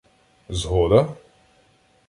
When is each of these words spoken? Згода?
Згода? 0.61 0.99